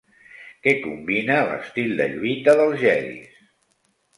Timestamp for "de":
2.01-2.09